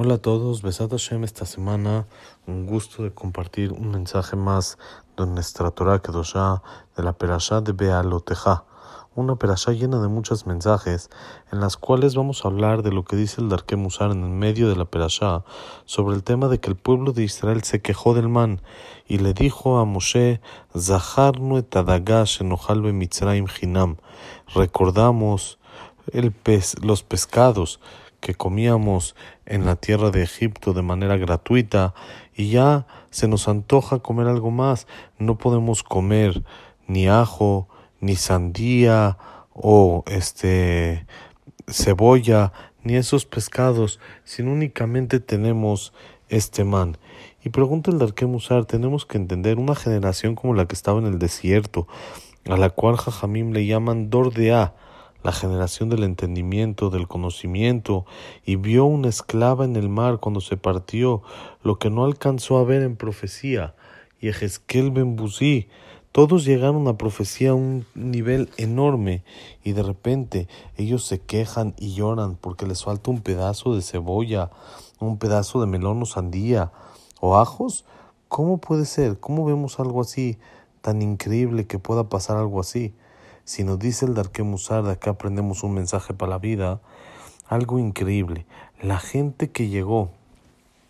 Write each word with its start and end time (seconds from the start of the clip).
Hola 0.00 0.14
a 0.14 0.18
todos, 0.18 0.62
Besat 0.62 0.92
Hashem 0.92 1.24
esta 1.24 1.44
semana, 1.44 2.06
un 2.46 2.66
gusto 2.66 3.02
de 3.02 3.10
compartir 3.10 3.72
un 3.72 3.90
mensaje 3.90 4.36
más 4.36 4.78
de 5.16 5.26
nuestra 5.26 5.72
Torah 5.72 6.00
Kedoshá, 6.00 6.62
de 6.96 7.02
la 7.02 7.14
Perashá 7.14 7.62
de 7.62 7.72
Bealoteja, 7.72 8.62
una 9.16 9.34
Perashá 9.34 9.72
llena 9.72 10.00
de 10.00 10.06
muchos 10.06 10.46
mensajes, 10.46 11.10
en 11.50 11.58
las 11.58 11.76
cuales 11.76 12.14
vamos 12.14 12.44
a 12.44 12.48
hablar 12.48 12.84
de 12.84 12.92
lo 12.92 13.02
que 13.02 13.16
dice 13.16 13.40
el 13.40 13.48
Darke 13.48 13.74
Musar 13.74 14.12
en 14.12 14.22
el 14.22 14.30
medio 14.30 14.68
de 14.68 14.76
la 14.76 14.84
Perashá, 14.84 15.42
sobre 15.84 16.14
el 16.14 16.22
tema 16.22 16.46
de 16.46 16.60
que 16.60 16.70
el 16.70 16.76
pueblo 16.76 17.10
de 17.10 17.24
Israel 17.24 17.64
se 17.64 17.82
quejó 17.82 18.14
del 18.14 18.28
man, 18.28 18.62
y 19.08 19.18
le 19.18 19.34
dijo 19.34 19.78
a 19.78 19.84
Moshe, 19.84 20.40
Zaharnu 20.78 21.58
et 21.58 21.74
enojal 21.74 22.82
mitzrayim 22.92 23.46
hinam, 23.60 23.96
recordamos 24.54 25.58
el 26.12 26.30
pez, 26.30 26.76
los 26.84 27.02
pescados, 27.02 27.80
que 28.20 28.34
comíamos 28.34 29.14
en 29.46 29.64
la 29.64 29.76
tierra 29.76 30.10
de 30.10 30.22
Egipto 30.22 30.72
de 30.72 30.82
manera 30.82 31.16
gratuita 31.16 31.94
y 32.34 32.50
ya 32.50 32.86
se 33.10 33.28
nos 33.28 33.48
antoja 33.48 34.00
comer 34.00 34.26
algo 34.26 34.50
más. 34.50 34.86
No 35.18 35.38
podemos 35.38 35.82
comer 35.82 36.44
ni 36.86 37.08
ajo, 37.08 37.68
ni 38.00 38.16
sandía 38.16 39.18
o 39.52 40.04
este 40.06 41.06
cebolla, 41.66 42.52
ni 42.82 42.96
esos 42.96 43.26
pescados, 43.26 44.00
sino 44.24 44.52
únicamente 44.52 45.20
tenemos 45.20 45.92
este 46.28 46.64
man. 46.64 46.96
Y 47.44 47.50
pregunta 47.50 47.90
el 47.90 47.98
Darke 47.98 48.26
Musar, 48.26 48.64
tenemos 48.64 49.06
que 49.06 49.18
entender 49.18 49.58
una 49.58 49.74
generación 49.74 50.34
como 50.34 50.54
la 50.54 50.66
que 50.66 50.74
estaba 50.74 50.98
en 50.98 51.06
el 51.06 51.18
desierto, 51.18 51.86
a 52.48 52.56
la 52.56 52.70
cual 52.70 52.96
Jajamim 52.96 53.52
le 53.52 53.66
llaman 53.66 54.10
Dordea, 54.10 54.74
la 55.22 55.32
generación 55.32 55.88
del 55.88 56.04
entendimiento, 56.04 56.90
del 56.90 57.08
conocimiento, 57.08 58.06
y 58.44 58.56
vio 58.56 58.84
una 58.84 59.08
esclava 59.08 59.64
en 59.64 59.76
el 59.76 59.88
mar 59.88 60.18
cuando 60.18 60.40
se 60.40 60.56
partió, 60.56 61.22
lo 61.62 61.78
que 61.78 61.90
no 61.90 62.04
alcanzó 62.04 62.58
a 62.58 62.64
ver 62.64 62.82
en 62.82 62.96
profecía, 62.96 63.74
y 64.20 64.28
Ezequiel 64.28 64.90
ben 64.90 65.16
todos 66.12 66.44
llegaron 66.44 66.88
a 66.88 66.96
profecía 66.96 67.50
a 67.50 67.54
un 67.54 67.86
nivel 67.94 68.48
enorme 68.56 69.22
y 69.62 69.72
de 69.72 69.82
repente 69.82 70.48
ellos 70.76 71.04
se 71.04 71.20
quejan 71.20 71.74
y 71.78 71.94
lloran 71.94 72.34
porque 72.34 72.66
les 72.66 72.82
falta 72.82 73.10
un 73.10 73.20
pedazo 73.20 73.74
de 73.74 73.82
cebolla, 73.82 74.50
un 74.98 75.18
pedazo 75.18 75.60
de 75.60 75.66
melón 75.66 76.02
o 76.02 76.06
sandía 76.06 76.72
o 77.20 77.38
ajos. 77.38 77.84
¿Cómo 78.28 78.58
puede 78.58 78.86
ser? 78.86 79.20
¿Cómo 79.20 79.44
vemos 79.44 79.78
algo 79.78 80.00
así 80.00 80.38
tan 80.80 81.02
increíble 81.02 81.66
que 81.66 81.78
pueda 81.78 82.08
pasar 82.08 82.38
algo 82.38 82.58
así? 82.58 82.94
Si 83.48 83.64
nos 83.64 83.78
dice 83.78 84.04
el 84.04 84.12
Darke 84.12 84.42
Musar, 84.42 84.84
de 84.84 84.92
acá 84.92 85.12
aprendemos 85.12 85.62
un 85.62 85.72
mensaje 85.72 86.12
para 86.12 86.28
la 86.28 86.38
vida, 86.38 86.82
algo 87.48 87.78
increíble. 87.78 88.44
La 88.82 88.98
gente 88.98 89.50
que 89.50 89.70
llegó 89.70 90.10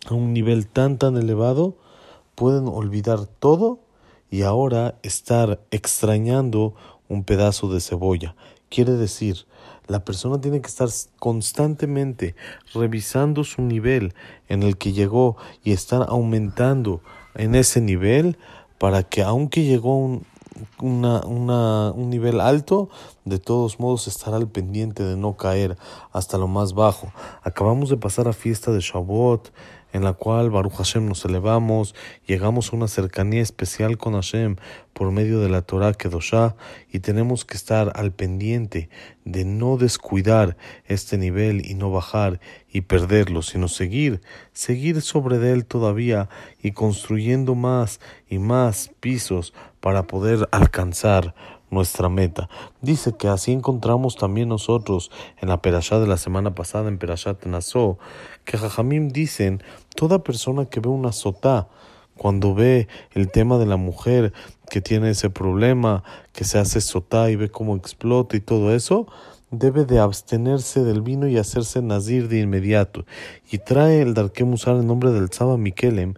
a 0.09 0.13
un 0.13 0.33
nivel 0.33 0.67
tan 0.67 0.97
tan 0.97 1.15
elevado 1.15 1.77
pueden 2.35 2.67
olvidar 2.67 3.27
todo 3.27 3.79
y 4.29 4.41
ahora 4.41 4.95
estar 5.03 5.61
extrañando 5.71 6.75
un 7.07 7.23
pedazo 7.23 7.71
de 7.73 7.79
cebolla. 7.79 8.35
Quiere 8.67 8.91
decir, 8.91 9.45
la 9.87 10.03
persona 10.03 10.41
tiene 10.41 10.59
que 10.59 10.67
estar 10.67 10.89
constantemente 11.17 12.35
revisando 12.73 13.45
su 13.45 13.61
nivel 13.61 14.13
en 14.49 14.63
el 14.63 14.77
que 14.77 14.91
llegó 14.91 15.37
y 15.63 15.71
estar 15.71 16.05
aumentando 16.09 16.99
en 17.35 17.55
ese 17.55 17.79
nivel 17.79 18.37
para 18.79 19.03
que 19.03 19.23
aunque 19.23 19.63
llegó 19.63 19.93
a 19.93 19.97
un, 19.97 20.25
una, 20.81 21.21
una, 21.25 21.91
un 21.91 22.09
nivel 22.09 22.39
alto, 22.41 22.89
de 23.25 23.39
todos 23.39 23.79
modos 23.79 24.07
estar 24.07 24.33
al 24.33 24.47
pendiente 24.47 25.03
de 25.03 25.15
no 25.15 25.37
caer 25.37 25.77
hasta 26.11 26.37
lo 26.37 26.47
más 26.47 26.73
bajo. 26.73 27.11
Acabamos 27.43 27.89
de 27.89 27.97
pasar 27.97 28.27
a 28.27 28.33
fiesta 28.33 28.71
de 28.71 28.79
Shavuot, 28.79 29.51
en 29.93 30.03
la 30.03 30.13
cual 30.13 30.49
Baruch 30.49 30.73
Hashem 30.73 31.07
nos 31.07 31.25
elevamos, 31.25 31.95
llegamos 32.27 32.71
a 32.71 32.75
una 32.75 32.87
cercanía 32.87 33.41
especial 33.41 33.97
con 33.97 34.13
Hashem 34.13 34.57
por 34.93 35.11
medio 35.11 35.39
de 35.39 35.49
la 35.49 35.61
Torah 35.61 35.93
Kedoshá 35.93 36.55
y 36.91 36.99
tenemos 36.99 37.45
que 37.45 37.55
estar 37.55 37.91
al 37.95 38.11
pendiente 38.11 38.89
de 39.25 39.45
no 39.45 39.77
descuidar 39.77 40.57
este 40.85 41.17
nivel 41.17 41.65
y 41.65 41.75
no 41.75 41.91
bajar 41.91 42.39
y 42.71 42.81
perderlo, 42.81 43.41
sino 43.41 43.67
seguir, 43.67 44.21
seguir 44.53 45.01
sobre 45.01 45.51
él 45.51 45.65
todavía 45.65 46.29
y 46.61 46.71
construyendo 46.71 47.55
más 47.55 47.99
y 48.29 48.39
más 48.39 48.91
pisos 48.99 49.53
para 49.79 50.03
poder 50.03 50.47
alcanzar 50.51 51.33
nuestra 51.71 52.09
meta. 52.09 52.49
Dice 52.81 53.13
que 53.17 53.27
así 53.27 53.51
encontramos 53.51 54.15
también 54.15 54.49
nosotros 54.49 55.11
en 55.41 55.49
la 55.49 55.61
Perashá 55.61 55.99
de 55.99 56.07
la 56.07 56.17
semana 56.17 56.55
pasada, 56.55 56.89
en 56.89 56.97
Perashat 56.97 57.45
Nazó, 57.45 57.97
que 58.45 58.57
Jajamim 58.57 59.09
dicen, 59.09 59.61
toda 59.95 60.23
persona 60.23 60.65
que 60.65 60.79
ve 60.79 60.89
una 60.89 61.11
sotá, 61.11 61.67
cuando 62.17 62.53
ve 62.53 62.87
el 63.13 63.31
tema 63.31 63.57
de 63.57 63.65
la 63.65 63.77
mujer 63.77 64.33
que 64.69 64.81
tiene 64.81 65.11
ese 65.11 65.29
problema, 65.29 66.03
que 66.33 66.43
se 66.43 66.59
hace 66.59 66.81
sotá 66.81 67.31
y 67.31 67.35
ve 67.35 67.49
cómo 67.49 67.75
explota 67.75 68.35
y 68.35 68.41
todo 68.41 68.75
eso, 68.75 69.07
debe 69.51 69.85
de 69.85 69.99
abstenerse 69.99 70.83
del 70.83 71.01
vino 71.01 71.27
y 71.27 71.37
hacerse 71.37 71.81
nazir 71.81 72.27
de 72.27 72.41
inmediato. 72.41 73.05
Y 73.49 73.59
trae 73.59 74.01
el 74.01 74.13
Darke 74.13 74.43
Musar 74.43 74.75
en 74.75 74.87
nombre 74.87 75.11
del 75.11 75.31
Saba 75.31 75.57
Mikelem, 75.57 76.13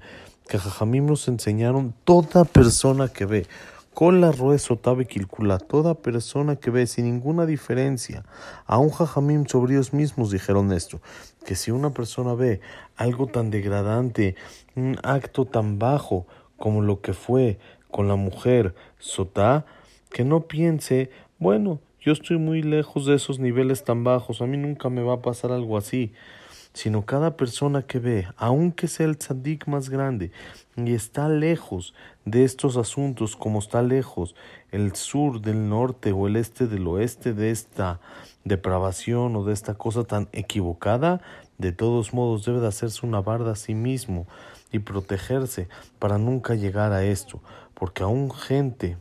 que 0.47 0.57
Jajamim 0.57 1.05
nos 1.05 1.27
enseñaron 1.27 1.93
toda 2.03 2.43
persona 2.45 3.07
que 3.07 3.25
ve 3.25 3.47
con 3.93 4.21
la 4.21 4.31
rueso 4.31 4.77
tabe 4.77 5.05
kilkula, 5.05 5.57
toda 5.57 5.95
persona 5.95 6.55
que 6.55 6.71
ve 6.71 6.87
sin 6.87 7.05
ninguna 7.05 7.45
diferencia, 7.45 8.23
a 8.65 8.77
un 8.77 8.89
jajamim 8.89 9.45
sobre 9.45 9.73
ellos 9.73 9.93
mismos 9.93 10.31
dijeron 10.31 10.71
esto, 10.71 11.01
que 11.45 11.55
si 11.55 11.71
una 11.71 11.91
persona 11.91 12.33
ve 12.33 12.61
algo 12.95 13.27
tan 13.27 13.51
degradante, 13.51 14.35
un 14.75 14.97
acto 15.03 15.45
tan 15.45 15.77
bajo 15.77 16.25
como 16.57 16.81
lo 16.81 17.01
que 17.01 17.13
fue 17.13 17.59
con 17.89 18.07
la 18.07 18.15
mujer 18.15 18.73
sotá, 18.97 19.65
que 20.09 20.23
no 20.23 20.47
piense, 20.47 21.09
bueno, 21.37 21.79
yo 21.99 22.13
estoy 22.13 22.37
muy 22.37 22.63
lejos 22.63 23.05
de 23.05 23.15
esos 23.15 23.39
niveles 23.39 23.83
tan 23.83 24.03
bajos, 24.03 24.41
a 24.41 24.47
mí 24.47 24.57
nunca 24.57 24.89
me 24.89 25.03
va 25.03 25.15
a 25.15 25.21
pasar 25.21 25.51
algo 25.51 25.77
así 25.77 26.13
sino 26.73 27.05
cada 27.05 27.35
persona 27.35 27.81
que 27.83 27.99
ve, 27.99 28.27
aunque 28.37 28.87
sea 28.87 29.05
el 29.05 29.17
tzadik 29.17 29.67
más 29.67 29.89
grande, 29.89 30.31
y 30.75 30.93
está 30.93 31.27
lejos 31.27 31.93
de 32.25 32.43
estos 32.43 32.77
asuntos, 32.77 33.35
como 33.35 33.59
está 33.59 33.81
lejos 33.81 34.35
el 34.71 34.95
sur 34.95 35.41
del 35.41 35.67
norte 35.67 36.11
o 36.11 36.27
el 36.27 36.37
este 36.37 36.67
del 36.67 36.87
oeste 36.87 37.33
de 37.33 37.51
esta 37.51 37.99
depravación 38.45 39.35
o 39.35 39.43
de 39.43 39.53
esta 39.53 39.73
cosa 39.73 40.03
tan 40.03 40.29
equivocada, 40.31 41.21
de 41.57 41.71
todos 41.71 42.13
modos 42.13 42.45
debe 42.45 42.59
de 42.59 42.67
hacerse 42.67 43.05
una 43.05 43.21
barda 43.21 43.51
a 43.51 43.55
sí 43.55 43.75
mismo 43.75 44.27
y 44.71 44.79
protegerse 44.79 45.67
para 45.99 46.17
nunca 46.17 46.55
llegar 46.55 46.93
a 46.93 47.03
esto, 47.03 47.41
porque 47.73 48.03
aún 48.03 48.31
gente 48.31 48.97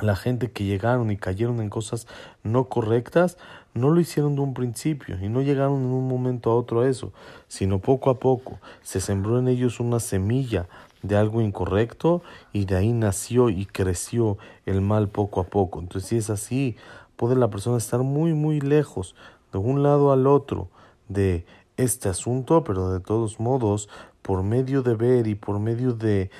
la 0.00 0.16
gente 0.16 0.50
que 0.50 0.64
llegaron 0.64 1.10
y 1.10 1.16
cayeron 1.16 1.60
en 1.60 1.70
cosas 1.70 2.08
no 2.42 2.68
correctas, 2.68 3.38
no 3.74 3.90
lo 3.90 4.00
hicieron 4.00 4.36
de 4.36 4.40
un 4.40 4.54
principio 4.54 5.18
y 5.20 5.28
no 5.28 5.42
llegaron 5.42 5.82
en 5.82 5.90
un 5.90 6.08
momento 6.08 6.50
a 6.50 6.56
otro 6.56 6.80
a 6.80 6.88
eso, 6.88 7.12
sino 7.48 7.80
poco 7.80 8.08
a 8.08 8.18
poco 8.18 8.58
se 8.82 9.00
sembró 9.00 9.38
en 9.38 9.48
ellos 9.48 9.80
una 9.80 10.00
semilla 10.00 10.66
de 11.02 11.16
algo 11.16 11.42
incorrecto 11.42 12.22
y 12.52 12.64
de 12.64 12.76
ahí 12.76 12.92
nació 12.92 13.50
y 13.50 13.66
creció 13.66 14.38
el 14.64 14.80
mal 14.80 15.08
poco 15.08 15.40
a 15.40 15.44
poco. 15.44 15.80
Entonces 15.80 16.08
si 16.08 16.16
es 16.16 16.30
así, 16.30 16.76
puede 17.16 17.36
la 17.36 17.50
persona 17.50 17.76
estar 17.76 18.00
muy 18.00 18.32
muy 18.32 18.60
lejos 18.60 19.14
de 19.52 19.58
un 19.58 19.82
lado 19.82 20.12
al 20.12 20.26
otro 20.26 20.68
de 21.08 21.44
este 21.76 22.08
asunto, 22.08 22.64
pero 22.64 22.90
de 22.90 23.00
todos 23.00 23.40
modos, 23.40 23.88
por 24.22 24.42
medio 24.42 24.82
de 24.82 24.94
ver 24.94 25.26
y 25.26 25.34
por 25.34 25.58
medio 25.58 25.92
de 25.92 26.30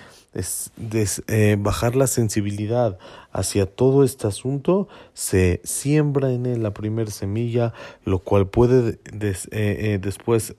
eh, 1.29 1.57
bajar 1.59 1.95
la 1.95 2.07
sensibilidad 2.07 2.99
hacia 3.31 3.67
todo 3.67 4.05
este 4.05 4.27
asunto, 4.27 4.89
se 5.13 5.61
siembra 5.65 6.33
en 6.33 6.47
él 6.47 6.63
la 6.63 6.73
primer 6.73 7.11
semilla, 7.11 7.73
lo 8.05 8.19
cual 8.21 8.49
puede 8.49 8.99
eh, 9.13 9.35
eh, 9.53 9.99
después 10.01 10.55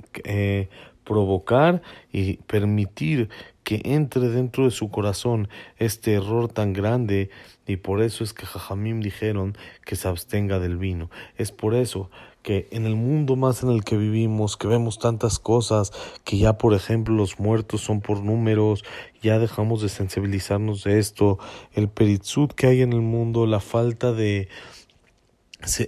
provocar 1.06 1.82
y 2.12 2.38
permitir 2.38 3.29
que 3.64 3.82
entre 3.84 4.29
dentro 4.29 4.66
de 4.66 4.72
su 4.72 4.90
corazón 4.90 5.47
este 5.78 6.14
error 6.14 6.50
tan 6.50 6.74
grande 6.74 7.29
y 7.66 7.78
por 7.78 8.02
eso 8.02 8.24
es 8.24 8.34
que 8.34 8.46
Jajamim 8.46 9.02
dijeron 9.02 9.58
que 9.85 9.96
se 9.96 10.08
abstenga 10.08 10.59
del 10.59 10.78
vino. 10.78 11.09
Es 11.38 11.52
por 11.52 11.74
eso 11.74 12.12
que 12.44 12.68
en 12.70 12.85
el 12.85 12.96
mundo 12.96 13.35
más 13.35 13.64
en 13.64 13.72
el 13.72 13.84
que 13.84 13.97
vivimos, 13.97 14.56
que 14.56 14.68
vemos 14.68 15.00
tantas 15.00 15.40
cosas, 15.40 15.91
que 16.24 16.38
ya 16.38 16.59
por 16.59 16.76
ejemplo 16.76 17.16
los 17.16 17.40
muertos 17.40 17.82
son 17.82 18.02
por 18.02 18.24
números, 18.24 18.84
ya 19.24 19.40
dejamos 19.40 19.82
de 19.82 19.90
sensibilizarnos 19.90 20.84
de 20.84 21.00
esto, 21.00 21.40
el 21.74 21.90
peritzut 21.90 22.53
que 22.53 22.68
hay 22.68 22.82
en 22.84 22.94
el 22.94 23.02
mundo, 23.02 23.47
la 23.47 23.62
falta 23.62 24.14
de 24.14 24.47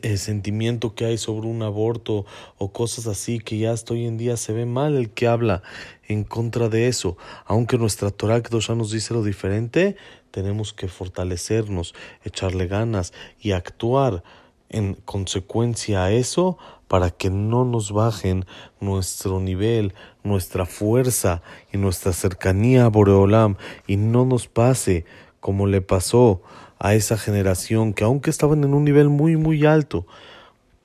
el 0.01 0.17
sentimiento 0.17 0.95
que 0.95 1.05
hay 1.05 1.17
sobre 1.17 1.47
un 1.47 1.61
aborto 1.61 2.25
o 2.57 2.71
cosas 2.71 3.05
así 3.07 3.39
que 3.39 3.57
ya 3.57 3.71
hasta 3.71 3.93
hoy 3.93 4.05
en 4.05 4.17
día 4.17 4.37
se 4.37 4.53
ve 4.53 4.65
mal 4.65 4.95
el 4.95 5.09
que 5.09 5.27
habla 5.27 5.61
en 6.07 6.23
contra 6.23 6.69
de 6.69 6.87
eso. 6.87 7.17
Aunque 7.45 7.77
nuestra 7.77 8.09
Torah 8.09 8.41
ya 8.41 8.75
nos 8.75 8.91
dice 8.91 9.13
lo 9.13 9.23
diferente, 9.23 9.97
tenemos 10.31 10.73
que 10.73 10.87
fortalecernos, 10.87 11.93
echarle 12.23 12.67
ganas 12.67 13.13
y 13.39 13.51
actuar 13.51 14.23
en 14.69 14.95
consecuencia 14.95 16.03
a 16.03 16.11
eso 16.11 16.57
para 16.87 17.09
que 17.09 17.29
no 17.29 17.65
nos 17.65 17.91
bajen 17.91 18.45
nuestro 18.79 19.39
nivel, 19.39 19.93
nuestra 20.23 20.65
fuerza 20.65 21.41
y 21.71 21.77
nuestra 21.77 22.13
cercanía 22.13 22.85
a 22.85 22.89
Boreolam 22.89 23.57
y 23.87 23.97
no 23.97 24.25
nos 24.25 24.47
pase 24.47 25.05
como 25.39 25.67
le 25.67 25.81
pasó 25.81 26.41
a 26.79 26.93
esa 26.93 27.17
generación 27.17 27.93
que 27.93 28.03
aunque 28.03 28.29
estaban 28.29 28.63
en 28.63 28.73
un 28.73 28.83
nivel 28.83 29.09
muy 29.09 29.37
muy 29.37 29.65
alto, 29.65 30.05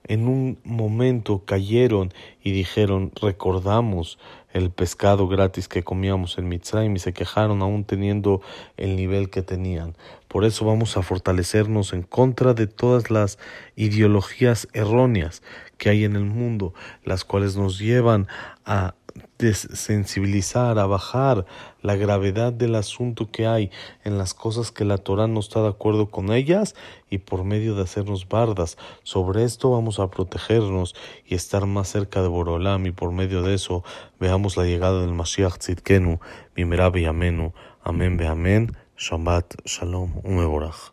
en 0.05 0.27
un 0.27 0.59
momento 0.65 1.43
cayeron 1.45 2.13
y 2.43 2.53
dijeron 2.53 3.13
recordamos 3.21 4.19
el 4.53 4.71
pescado 4.71 5.29
gratis 5.29 5.69
que 5.69 5.83
comíamos 5.83 6.39
en 6.39 6.49
Mitzrayim 6.49 6.97
y 6.97 6.99
se 6.99 7.13
quejaron 7.13 7.63
aún 7.63 7.85
teniendo 7.85 8.43
el 8.77 8.97
nivel 8.97 9.31
que 9.31 9.43
tenían. 9.43 9.95
Por 10.29 10.45
eso 10.45 10.65
vamos 10.65 10.97
a 10.97 11.03
fortalecernos 11.03 11.93
en 11.93 12.03
contra 12.03 12.55
de 12.55 12.67
todas 12.67 13.11
las 13.11 13.39
ideologías 13.77 14.69
erróneas 14.73 15.43
que 15.79 15.91
hay 15.91 16.05
en 16.05 16.17
el 16.17 16.25
mundo, 16.25 16.75
las 17.05 17.25
cuales 17.25 17.57
nos 17.57 17.79
llevan 17.79 18.29
a 18.65 18.95
desensibilizar, 19.43 20.79
a 20.79 20.87
bajar 20.87 21.47
la 21.83 21.97
gravedad 21.97 22.53
del 22.53 22.77
asunto 22.77 23.31
que 23.31 23.47
hay 23.47 23.71
en 24.05 24.17
las 24.17 24.35
cosas 24.35 24.71
que 24.71 24.85
la 24.85 24.99
Torah 24.99 25.27
no 25.27 25.41
está 25.41 25.61
de 25.63 25.69
acuerdo 25.69 26.11
con 26.11 26.33
ellas 26.33 26.77
y 27.11 27.19
por 27.19 27.43
medio 27.43 27.75
de 27.75 27.83
hacernos 27.83 28.29
bardas. 28.29 28.79
Sobre 29.03 29.43
esto 29.43 29.71
vamos 29.71 29.99
a 29.99 30.09
protegernos 30.11 30.95
y 31.27 31.35
estar 31.35 31.67
más 31.67 31.89
cerca 31.89 32.23
de 32.23 32.29
Borolam 32.29 32.87
y 32.87 32.93
por 32.93 33.11
medio 33.11 33.43
de 33.43 33.55
eso 33.55 33.83
veamos 34.21 34.57
la 34.57 34.65
llegada 34.65 35.01
del 35.01 35.13
Mashiach 35.13 35.59
Tzidkenu, 35.59 36.21
Amenu. 36.57 37.53
Amén 37.83 38.17
be 38.17 38.29
Amén. 38.29 38.77
Shalom 38.97 40.21
Umeborach. 40.23 40.92